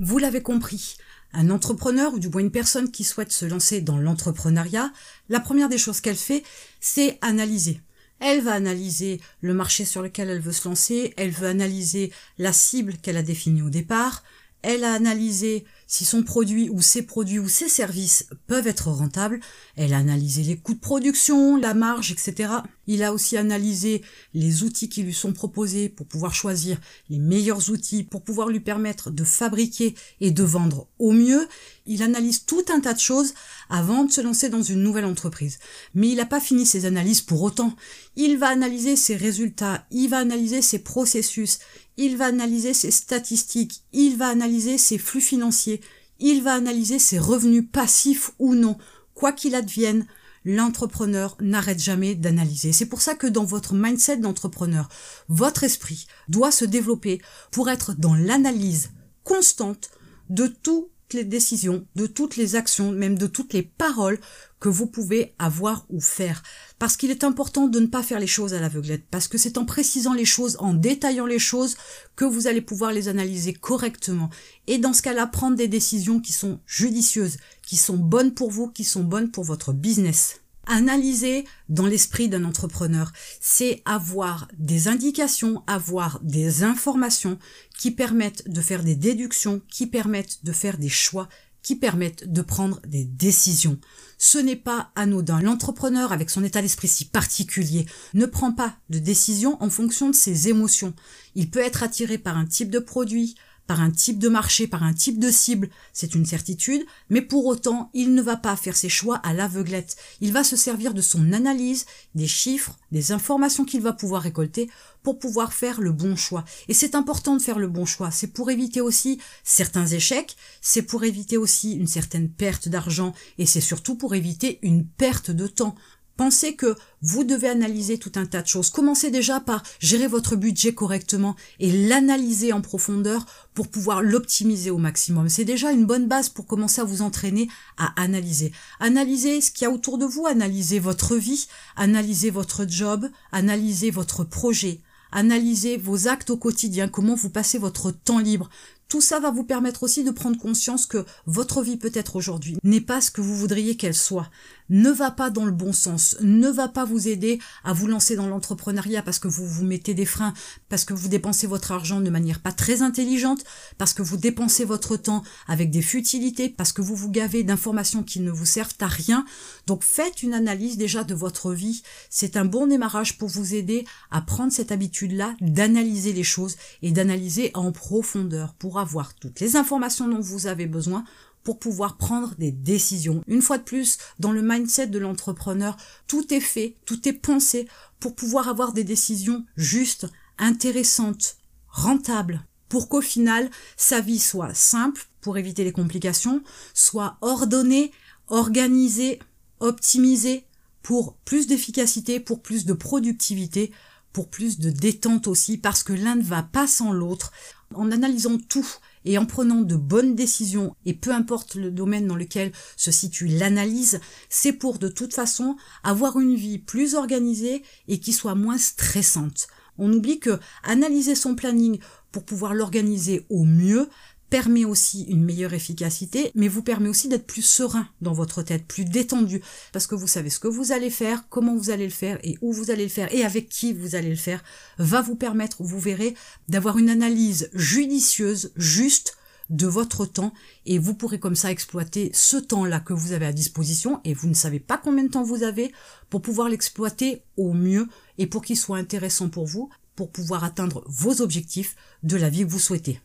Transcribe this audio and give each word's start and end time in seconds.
Vous 0.00 0.18
l'avez 0.18 0.42
compris, 0.42 0.96
un 1.32 1.50
entrepreneur 1.50 2.14
ou 2.14 2.20
du 2.20 2.28
moins 2.28 2.40
une 2.40 2.52
personne 2.52 2.92
qui 2.92 3.02
souhaite 3.02 3.32
se 3.32 3.44
lancer 3.44 3.80
dans 3.80 3.98
l'entrepreneuriat, 3.98 4.92
la 5.28 5.40
première 5.40 5.68
des 5.68 5.76
choses 5.76 6.00
qu'elle 6.00 6.16
fait, 6.16 6.44
c'est 6.78 7.18
analyser. 7.20 7.80
Elle 8.20 8.40
va 8.40 8.52
analyser 8.52 9.20
le 9.40 9.54
marché 9.54 9.84
sur 9.84 10.00
lequel 10.00 10.30
elle 10.30 10.40
veut 10.40 10.52
se 10.52 10.68
lancer, 10.68 11.14
elle 11.16 11.30
veut 11.30 11.48
analyser 11.48 12.12
la 12.38 12.52
cible 12.52 12.96
qu'elle 12.98 13.16
a 13.16 13.22
définie 13.22 13.62
au 13.62 13.70
départ, 13.70 14.22
elle 14.62 14.84
a 14.84 14.92
analysé 14.92 15.64
si 15.90 16.04
son 16.04 16.22
produit 16.22 16.68
ou 16.68 16.82
ses 16.82 17.00
produits 17.00 17.38
ou 17.38 17.48
ses 17.48 17.70
services 17.70 18.28
peuvent 18.46 18.66
être 18.66 18.88
rentables, 18.88 19.40
elle 19.74 19.94
a 19.94 19.98
analysé 19.98 20.42
les 20.42 20.58
coûts 20.58 20.74
de 20.74 20.78
production, 20.78 21.56
la 21.56 21.72
marge, 21.72 22.12
etc. 22.12 22.50
Il 22.86 23.02
a 23.02 23.14
aussi 23.14 23.38
analysé 23.38 24.02
les 24.34 24.62
outils 24.62 24.90
qui 24.90 25.02
lui 25.02 25.14
sont 25.14 25.32
proposés 25.32 25.88
pour 25.88 26.06
pouvoir 26.06 26.34
choisir 26.34 26.78
les 27.08 27.18
meilleurs 27.18 27.70
outils, 27.70 28.04
pour 28.04 28.22
pouvoir 28.22 28.48
lui 28.48 28.60
permettre 28.60 29.10
de 29.10 29.24
fabriquer 29.24 29.94
et 30.20 30.30
de 30.30 30.42
vendre 30.42 30.88
au 30.98 31.12
mieux. 31.12 31.48
Il 31.86 32.02
analyse 32.02 32.44
tout 32.44 32.64
un 32.68 32.80
tas 32.80 32.92
de 32.92 32.98
choses 32.98 33.32
avant 33.70 34.04
de 34.04 34.12
se 34.12 34.20
lancer 34.20 34.50
dans 34.50 34.62
une 34.62 34.82
nouvelle 34.82 35.06
entreprise. 35.06 35.58
Mais 35.94 36.10
il 36.10 36.16
n'a 36.16 36.26
pas 36.26 36.40
fini 36.40 36.66
ses 36.66 36.84
analyses 36.84 37.22
pour 37.22 37.42
autant. 37.42 37.74
Il 38.14 38.36
va 38.36 38.48
analyser 38.48 38.94
ses 38.94 39.16
résultats, 39.16 39.86
il 39.90 40.10
va 40.10 40.18
analyser 40.18 40.60
ses 40.60 40.80
processus, 40.80 41.60
il 41.98 42.16
va 42.16 42.26
analyser 42.26 42.74
ses 42.74 42.92
statistiques, 42.92 43.82
il 43.92 44.16
va 44.16 44.28
analyser 44.28 44.78
ses 44.78 44.98
flux 44.98 45.20
financiers, 45.20 45.77
il 46.18 46.42
va 46.42 46.54
analyser 46.54 46.98
ses 46.98 47.18
revenus 47.18 47.64
passifs 47.70 48.32
ou 48.38 48.54
non. 48.54 48.76
Quoi 49.14 49.32
qu'il 49.32 49.54
advienne, 49.54 50.06
l'entrepreneur 50.44 51.36
n'arrête 51.40 51.80
jamais 51.80 52.14
d'analyser. 52.14 52.72
C'est 52.72 52.86
pour 52.86 53.02
ça 53.02 53.14
que 53.14 53.26
dans 53.26 53.44
votre 53.44 53.74
mindset 53.74 54.18
d'entrepreneur, 54.18 54.88
votre 55.28 55.64
esprit 55.64 56.06
doit 56.28 56.52
se 56.52 56.64
développer 56.64 57.20
pour 57.50 57.68
être 57.68 57.94
dans 57.94 58.14
l'analyse 58.14 58.90
constante 59.24 59.90
de 60.30 60.46
toutes 60.46 60.90
les 61.14 61.24
décisions, 61.24 61.86
de 61.96 62.06
toutes 62.06 62.36
les 62.36 62.56
actions, 62.56 62.92
même 62.92 63.18
de 63.18 63.26
toutes 63.26 63.52
les 63.52 63.62
paroles 63.62 64.20
que 64.60 64.68
vous 64.68 64.86
pouvez 64.86 65.34
avoir 65.38 65.86
ou 65.90 66.00
faire. 66.00 66.42
Parce 66.78 66.96
qu'il 66.96 67.10
est 67.10 67.24
important 67.24 67.68
de 67.68 67.80
ne 67.80 67.86
pas 67.86 68.02
faire 68.02 68.20
les 68.20 68.26
choses 68.26 68.54
à 68.54 68.60
l'aveuglette, 68.60 69.04
parce 69.10 69.28
que 69.28 69.38
c'est 69.38 69.58
en 69.58 69.64
précisant 69.64 70.14
les 70.14 70.24
choses, 70.24 70.56
en 70.60 70.74
détaillant 70.74 71.26
les 71.26 71.38
choses, 71.38 71.76
que 72.16 72.24
vous 72.24 72.46
allez 72.46 72.60
pouvoir 72.60 72.92
les 72.92 73.08
analyser 73.08 73.52
correctement. 73.52 74.30
Et 74.66 74.78
dans 74.78 74.92
ce 74.92 75.02
cas-là, 75.02 75.26
prendre 75.26 75.56
des 75.56 75.68
décisions 75.68 76.20
qui 76.20 76.32
sont 76.32 76.60
judicieuses, 76.66 77.36
qui 77.62 77.76
sont 77.76 77.96
bonnes 77.96 78.34
pour 78.34 78.50
vous, 78.50 78.68
qui 78.68 78.84
sont 78.84 79.04
bonnes 79.04 79.30
pour 79.30 79.44
votre 79.44 79.72
business. 79.72 80.40
Analyser 80.70 81.46
dans 81.70 81.86
l'esprit 81.86 82.28
d'un 82.28 82.44
entrepreneur, 82.44 83.10
c'est 83.40 83.80
avoir 83.86 84.48
des 84.58 84.86
indications, 84.86 85.64
avoir 85.66 86.20
des 86.22 86.62
informations 86.62 87.38
qui 87.78 87.90
permettent 87.90 88.46
de 88.50 88.60
faire 88.60 88.84
des 88.84 88.94
déductions, 88.94 89.62
qui 89.70 89.86
permettent 89.86 90.44
de 90.44 90.52
faire 90.52 90.76
des 90.76 90.90
choix, 90.90 91.30
qui 91.62 91.74
permettent 91.74 92.30
de 92.30 92.42
prendre 92.42 92.80
des 92.86 93.04
décisions. 93.04 93.78
Ce 94.18 94.36
n'est 94.36 94.56
pas 94.56 94.90
anodin. 94.94 95.40
L'entrepreneur, 95.40 96.12
avec 96.12 96.28
son 96.28 96.44
état 96.44 96.60
d'esprit 96.60 96.88
si 96.88 97.06
particulier, 97.06 97.86
ne 98.12 98.26
prend 98.26 98.52
pas 98.52 98.76
de 98.90 98.98
décision 98.98 99.56
en 99.62 99.70
fonction 99.70 100.10
de 100.10 100.14
ses 100.14 100.48
émotions. 100.48 100.92
Il 101.34 101.50
peut 101.50 101.60
être 101.60 101.82
attiré 101.82 102.18
par 102.18 102.36
un 102.36 102.44
type 102.44 102.70
de 102.70 102.78
produit, 102.78 103.36
par 103.68 103.82
un 103.82 103.90
type 103.90 104.18
de 104.18 104.30
marché, 104.30 104.66
par 104.66 104.82
un 104.82 104.94
type 104.94 105.20
de 105.20 105.30
cible, 105.30 105.68
c'est 105.92 106.14
une 106.14 106.24
certitude, 106.24 106.84
mais 107.10 107.20
pour 107.20 107.44
autant, 107.44 107.90
il 107.92 108.14
ne 108.14 108.22
va 108.22 108.36
pas 108.36 108.56
faire 108.56 108.74
ses 108.74 108.88
choix 108.88 109.16
à 109.16 109.34
l'aveuglette. 109.34 109.96
Il 110.22 110.32
va 110.32 110.42
se 110.42 110.56
servir 110.56 110.94
de 110.94 111.02
son 111.02 111.34
analyse, 111.34 111.84
des 112.14 112.26
chiffres, 112.26 112.78
des 112.92 113.12
informations 113.12 113.66
qu'il 113.66 113.82
va 113.82 113.92
pouvoir 113.92 114.22
récolter 114.22 114.70
pour 115.02 115.18
pouvoir 115.18 115.52
faire 115.52 115.82
le 115.82 115.92
bon 115.92 116.16
choix. 116.16 116.46
Et 116.68 116.74
c'est 116.74 116.94
important 116.94 117.36
de 117.36 117.42
faire 117.42 117.58
le 117.58 117.68
bon 117.68 117.84
choix. 117.84 118.10
C'est 118.10 118.32
pour 118.32 118.50
éviter 118.50 118.80
aussi 118.80 119.20
certains 119.44 119.86
échecs, 119.86 120.36
c'est 120.62 120.82
pour 120.82 121.04
éviter 121.04 121.36
aussi 121.36 121.74
une 121.74 121.86
certaine 121.86 122.30
perte 122.30 122.70
d'argent 122.70 123.12
et 123.36 123.44
c'est 123.44 123.60
surtout 123.60 123.96
pour 123.96 124.14
éviter 124.14 124.58
une 124.62 124.86
perte 124.86 125.30
de 125.30 125.46
temps. 125.46 125.74
Pensez 126.18 126.56
que 126.56 126.74
vous 127.00 127.22
devez 127.22 127.48
analyser 127.48 127.96
tout 127.96 128.10
un 128.16 128.26
tas 128.26 128.42
de 128.42 128.48
choses. 128.48 128.70
Commencez 128.70 129.12
déjà 129.12 129.38
par 129.38 129.62
gérer 129.78 130.08
votre 130.08 130.34
budget 130.34 130.74
correctement 130.74 131.36
et 131.60 131.70
l'analyser 131.70 132.52
en 132.52 132.60
profondeur 132.60 133.24
pour 133.54 133.68
pouvoir 133.68 134.02
l'optimiser 134.02 134.72
au 134.72 134.78
maximum. 134.78 135.28
C'est 135.28 135.44
déjà 135.44 135.70
une 135.70 135.86
bonne 135.86 136.08
base 136.08 136.28
pour 136.28 136.48
commencer 136.48 136.80
à 136.80 136.84
vous 136.84 137.02
entraîner 137.02 137.48
à 137.76 137.92
analyser. 138.02 138.50
Analyser 138.80 139.40
ce 139.40 139.52
qu'il 139.52 139.62
y 139.62 139.70
a 139.70 139.72
autour 139.72 139.96
de 139.96 140.06
vous, 140.06 140.26
analyser 140.26 140.80
votre 140.80 141.14
vie, 141.14 141.46
analyser 141.76 142.30
votre 142.30 142.68
job, 142.68 143.08
analyser 143.30 143.92
votre 143.92 144.24
projet, 144.24 144.80
analyser 145.12 145.76
vos 145.76 146.08
actes 146.08 146.30
au 146.30 146.36
quotidien, 146.36 146.88
comment 146.88 147.14
vous 147.14 147.30
passez 147.30 147.58
votre 147.58 147.92
temps 147.92 148.18
libre, 148.18 148.50
tout 148.88 149.00
ça 149.02 149.20
va 149.20 149.30
vous 149.30 149.44
permettre 149.44 149.82
aussi 149.82 150.02
de 150.02 150.10
prendre 150.10 150.38
conscience 150.38 150.86
que 150.86 151.04
votre 151.26 151.62
vie 151.62 151.76
peut-être 151.76 152.16
aujourd'hui 152.16 152.56
n'est 152.64 152.80
pas 152.80 153.00
ce 153.02 153.10
que 153.10 153.20
vous 153.20 153.36
voudriez 153.36 153.76
qu'elle 153.76 153.94
soit, 153.94 154.30
ne 154.70 154.90
va 154.90 155.10
pas 155.10 155.30
dans 155.30 155.44
le 155.44 155.52
bon 155.52 155.72
sens, 155.72 156.16
ne 156.20 156.48
va 156.48 156.68
pas 156.68 156.84
vous 156.84 157.08
aider 157.08 157.38
à 157.64 157.72
vous 157.72 157.86
lancer 157.86 158.16
dans 158.16 158.26
l'entrepreneuriat 158.26 159.02
parce 159.02 159.18
que 159.18 159.28
vous 159.28 159.46
vous 159.46 159.64
mettez 159.64 159.94
des 159.94 160.04
freins, 160.04 160.34
parce 160.68 160.84
que 160.84 160.94
vous 160.94 161.08
dépensez 161.08 161.46
votre 161.46 161.72
argent 161.72 162.00
de 162.00 162.10
manière 162.10 162.40
pas 162.40 162.52
très 162.52 162.82
intelligente, 162.82 163.44
parce 163.78 163.94
que 163.94 164.02
vous 164.02 164.16
dépensez 164.16 164.64
votre 164.64 164.96
temps 164.96 165.22
avec 165.46 165.70
des 165.70 165.82
futilités, 165.82 166.48
parce 166.48 166.72
que 166.72 166.82
vous 166.82 166.96
vous 166.96 167.10
gavez 167.10 167.42
d'informations 167.42 168.02
qui 168.02 168.20
ne 168.20 168.30
vous 168.30 168.46
servent 168.46 168.74
à 168.80 168.86
rien. 168.86 169.24
Donc 169.66 169.84
faites 169.84 170.22
une 170.22 170.34
analyse 170.34 170.76
déjà 170.76 171.04
de 171.04 171.14
votre 171.14 171.52
vie. 171.52 171.82
C'est 172.10 172.36
un 172.36 172.44
bon 172.44 172.66
démarrage 172.66 173.18
pour 173.18 173.28
vous 173.28 173.54
aider 173.54 173.86
à 174.10 174.20
prendre 174.20 174.52
cette 174.52 174.72
habitude-là 174.72 175.34
d'analyser 175.40 176.12
les 176.12 176.24
choses 176.24 176.56
et 176.82 176.92
d'analyser 176.92 177.50
en 177.54 177.72
profondeur 177.72 178.54
pour 178.54 178.78
avoir 178.78 179.14
toutes 179.14 179.40
les 179.40 179.56
informations 179.56 180.08
dont 180.08 180.20
vous 180.20 180.46
avez 180.46 180.66
besoin 180.66 181.04
pour 181.48 181.58
pouvoir 181.58 181.96
prendre 181.96 182.34
des 182.34 182.52
décisions. 182.52 183.22
Une 183.26 183.40
fois 183.40 183.56
de 183.56 183.62
plus, 183.62 183.96
dans 184.18 184.32
le 184.32 184.42
mindset 184.42 184.88
de 184.88 184.98
l'entrepreneur, 184.98 185.78
tout 186.06 186.34
est 186.34 186.40
fait, 186.40 186.76
tout 186.84 187.08
est 187.08 187.14
pensé 187.14 187.66
pour 188.00 188.14
pouvoir 188.14 188.48
avoir 188.48 188.74
des 188.74 188.84
décisions 188.84 189.46
justes, 189.56 190.06
intéressantes, 190.36 191.38
rentables, 191.68 192.44
pour 192.68 192.90
qu'au 192.90 193.00
final, 193.00 193.48
sa 193.78 194.02
vie 194.02 194.18
soit 194.18 194.52
simple 194.52 195.06
pour 195.22 195.38
éviter 195.38 195.64
les 195.64 195.72
complications, 195.72 196.42
soit 196.74 197.16
ordonnée, 197.22 197.92
organisée, 198.26 199.18
optimisée 199.58 200.44
pour 200.82 201.14
plus 201.14 201.46
d'efficacité, 201.46 202.20
pour 202.20 202.42
plus 202.42 202.66
de 202.66 202.74
productivité, 202.74 203.72
pour 204.12 204.28
plus 204.28 204.58
de 204.58 204.68
détente 204.68 205.26
aussi, 205.26 205.56
parce 205.56 205.82
que 205.82 205.94
l'un 205.94 206.16
ne 206.16 206.22
va 206.22 206.42
pas 206.42 206.66
sans 206.66 206.92
l'autre. 206.92 207.32
En 207.74 207.90
analysant 207.90 208.36
tout 208.36 208.68
et 209.04 209.18
en 209.18 209.26
prenant 209.26 209.62
de 209.62 209.76
bonnes 209.76 210.14
décisions, 210.14 210.74
et 210.84 210.94
peu 210.94 211.12
importe 211.12 211.54
le 211.54 211.70
domaine 211.70 212.06
dans 212.06 212.16
lequel 212.16 212.52
se 212.76 212.90
situe 212.90 213.26
l'analyse, 213.26 214.00
c'est 214.28 214.52
pour 214.52 214.78
de 214.78 214.88
toute 214.88 215.14
façon 215.14 215.56
avoir 215.82 216.18
une 216.18 216.34
vie 216.34 216.58
plus 216.58 216.94
organisée 216.94 217.62
et 217.88 218.00
qui 218.00 218.12
soit 218.12 218.34
moins 218.34 218.58
stressante. 218.58 219.48
On 219.78 219.92
oublie 219.92 220.18
que 220.18 220.38
analyser 220.64 221.14
son 221.14 221.34
planning 221.34 221.78
pour 222.10 222.24
pouvoir 222.24 222.54
l'organiser 222.54 223.26
au 223.30 223.44
mieux, 223.44 223.88
permet 224.30 224.64
aussi 224.64 225.02
une 225.04 225.24
meilleure 225.24 225.54
efficacité, 225.54 226.30
mais 226.34 226.48
vous 226.48 226.62
permet 226.62 226.88
aussi 226.88 227.08
d'être 227.08 227.26
plus 227.26 227.42
serein 227.42 227.88
dans 228.00 228.12
votre 228.12 228.42
tête, 228.42 228.66
plus 228.66 228.84
détendu, 228.84 229.40
parce 229.72 229.86
que 229.86 229.94
vous 229.94 230.06
savez 230.06 230.30
ce 230.30 230.40
que 230.40 230.48
vous 230.48 230.72
allez 230.72 230.90
faire, 230.90 231.28
comment 231.28 231.56
vous 231.56 231.70
allez 231.70 231.86
le 231.86 231.92
faire 231.92 232.18
et 232.22 232.36
où 232.40 232.52
vous 232.52 232.70
allez 232.70 232.84
le 232.84 232.90
faire 232.90 233.12
et 233.14 233.24
avec 233.24 233.48
qui 233.48 233.72
vous 233.72 233.94
allez 233.94 234.10
le 234.10 234.16
faire, 234.16 234.42
va 234.78 235.00
vous 235.00 235.16
permettre, 235.16 235.62
vous 235.62 235.80
verrez, 235.80 236.14
d'avoir 236.48 236.78
une 236.78 236.90
analyse 236.90 237.50
judicieuse, 237.54 238.52
juste, 238.56 239.16
de 239.50 239.66
votre 239.66 240.04
temps 240.04 240.32
et 240.66 240.78
vous 240.78 240.94
pourrez 240.94 241.18
comme 241.18 241.34
ça 241.34 241.50
exploiter 241.50 242.10
ce 242.12 242.36
temps-là 242.36 242.80
que 242.80 242.92
vous 242.92 243.12
avez 243.12 243.26
à 243.26 243.32
disposition 243.32 244.00
et 244.04 244.12
vous 244.12 244.28
ne 244.28 244.34
savez 244.34 244.60
pas 244.60 244.76
combien 244.76 245.04
de 245.04 245.08
temps 245.08 245.22
vous 245.22 245.42
avez 245.42 245.72
pour 246.10 246.20
pouvoir 246.20 246.48
l'exploiter 246.48 247.22
au 247.36 247.54
mieux 247.54 247.88
et 248.18 248.26
pour 248.26 248.42
qu'il 248.42 248.58
soit 248.58 248.76
intéressant 248.76 249.28
pour 249.28 249.46
vous 249.46 249.70
pour 249.96 250.10
pouvoir 250.12 250.44
atteindre 250.44 250.84
vos 250.86 251.22
objectifs 251.22 251.74
de 252.02 252.16
la 252.16 252.30
vie 252.30 252.44
que 252.44 252.50
vous 252.50 252.60
souhaitez. 252.60 253.00